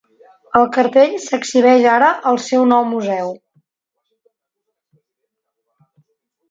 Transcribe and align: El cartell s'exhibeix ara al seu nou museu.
El 0.59 0.63
cartell 0.77 1.13
s'exhibeix 1.25 1.85
ara 1.97 2.09
al 2.31 2.41
seu 2.47 2.65
nou 2.73 2.89
museu. 2.95 3.31